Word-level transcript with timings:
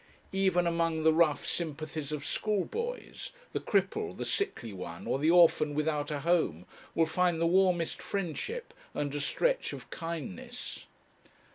Even 0.33 0.65
among 0.65 1.03
the 1.03 1.13
rough, 1.13 1.45
sympathies 1.45 2.11
of 2.11 2.25
schoolboys, 2.25 3.33
the 3.53 3.59
cripple, 3.59 4.17
the 4.17 4.25
sickly 4.25 4.73
one, 4.73 5.05
or 5.05 5.19
the 5.19 5.29
orphan 5.29 5.75
without 5.75 6.09
a 6.09 6.21
home, 6.21 6.65
will 6.95 7.05
find 7.05 7.39
the 7.39 7.45
warmest 7.45 8.01
friendship 8.01 8.73
and 8.95 9.13
a 9.13 9.21
stretch 9.21 9.73
of 9.73 9.91
kindness. 9.91 10.87